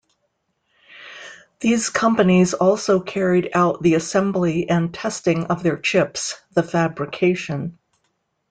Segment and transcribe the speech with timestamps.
[1.59, 7.77] These companies also carried out the assembly and testing of their chips, the fabrication.